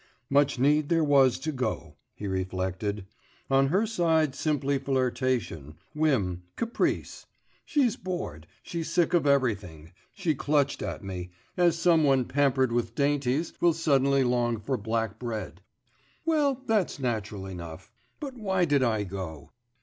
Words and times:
'Much 0.31 0.57
need 0.57 0.89
there 0.89 1.03
was 1.03 1.37
to 1.37 1.51
go!' 1.51 1.95
he 2.15 2.25
reflected. 2.25 3.05
'On 3.51 3.67
her 3.67 3.85
side 3.85 4.33
simply 4.33 4.79
flirtation, 4.79 5.75
whim, 5.93 6.41
caprice.... 6.55 7.27
She's 7.65 7.97
bored, 7.97 8.47
she's 8.63 8.89
sick 8.91 9.13
of 9.13 9.27
everything, 9.27 9.91
she 10.11 10.33
clutched 10.33 10.81
at 10.81 11.03
me... 11.03 11.29
as 11.55 11.77
some 11.77 12.03
one 12.03 12.25
pampered 12.25 12.71
with 12.71 12.95
dainties 12.95 13.53
will 13.61 13.73
suddenly 13.73 14.23
long 14.23 14.57
for 14.59 14.75
black 14.75 15.19
bread... 15.19 15.61
well, 16.25 16.59
that's 16.65 16.97
natural 16.97 17.45
enough.... 17.45 17.91
But 18.19 18.35
why 18.35 18.65
did 18.65 18.81
I 18.81 19.03
go? 19.03 19.51